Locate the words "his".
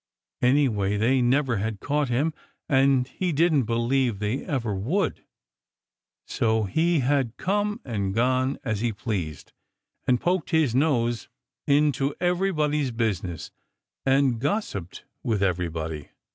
10.49-10.73